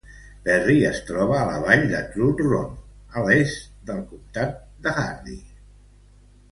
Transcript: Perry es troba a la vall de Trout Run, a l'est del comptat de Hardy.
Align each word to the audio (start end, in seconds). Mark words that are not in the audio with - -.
Perry 0.45 0.77
es 0.91 1.01
troba 1.09 1.35
a 1.41 1.43
la 1.49 1.59
vall 1.67 1.85
de 1.93 1.99
Trout 2.15 2.41
Run, 2.47 2.73
a 3.21 3.27
l'est 3.29 3.71
del 3.91 4.03
comptat 4.15 4.59
de 4.89 4.97
Hardy. 5.05 5.41